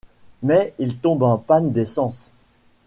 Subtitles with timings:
[0.41, 2.31] Mais il tombe en panne d'essence.